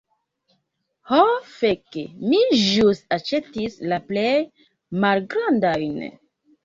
[1.09, 1.19] Ho
[1.57, 1.99] fek,
[2.31, 4.35] mi ĵus aĉetis la plej
[5.05, 6.01] malgrandajn.